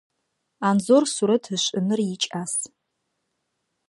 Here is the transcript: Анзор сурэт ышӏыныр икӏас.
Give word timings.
Анзор 0.67 1.03
сурэт 1.15 1.45
ышӏыныр 1.55 1.99
икӏас. 2.13 2.53